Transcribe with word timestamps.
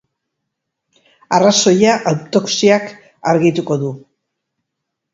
Arrazoia 1.39 1.99
autopsiak 2.13 2.91
argituko 3.35 3.81
du. 3.87 3.97